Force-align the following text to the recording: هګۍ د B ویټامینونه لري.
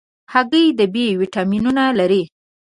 هګۍ 0.33 0.65
د 0.79 0.81
B 0.93 0.95
ویټامینونه 1.21 1.83
لري. 1.99 2.23